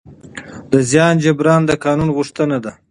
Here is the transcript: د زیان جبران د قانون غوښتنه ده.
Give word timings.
د 0.71 0.73
زیان 0.89 1.15
جبران 1.23 1.61
د 1.65 1.71
قانون 1.83 2.09
غوښتنه 2.17 2.57
ده. 2.63 2.71